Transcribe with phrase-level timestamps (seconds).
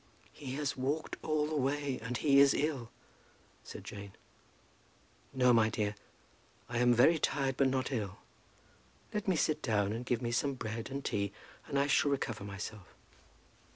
[0.33, 2.89] "He has walked all the way, and he is ill,"
[3.63, 4.13] said Jane.
[5.31, 5.93] "No, my dear,
[6.67, 8.17] I am very tired, but not ill.
[9.13, 11.31] Let me sit down, and give me some bread and tea,
[11.67, 12.95] and I shall recover myself."